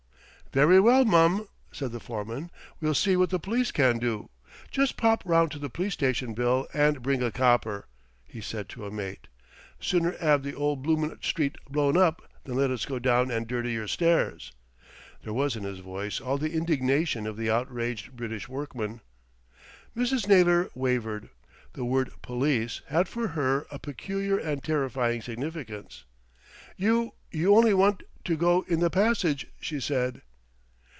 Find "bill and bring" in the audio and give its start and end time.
6.33-7.23